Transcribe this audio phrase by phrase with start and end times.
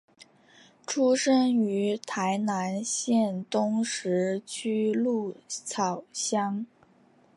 [0.87, 6.65] 出生于台南县东石区鹿草乡。